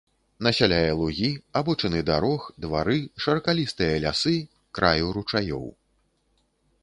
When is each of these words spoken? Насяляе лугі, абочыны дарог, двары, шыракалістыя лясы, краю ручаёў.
Насяляе 0.45 0.93
лугі, 0.99 1.27
абочыны 1.61 1.99
дарог, 2.07 2.47
двары, 2.65 2.97
шыракалістыя 3.25 4.01
лясы, 4.05 4.35
краю 4.79 5.07
ручаёў. 5.19 5.65